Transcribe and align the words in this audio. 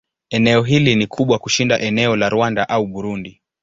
Eneo 0.29 0.63
hili 0.63 0.95
ni 0.95 1.07
kubwa 1.07 1.39
kushinda 1.39 1.79
eneo 1.79 2.15
la 2.15 2.29
Rwanda 2.29 2.69
au 2.69 2.87
Burundi. 2.87 3.41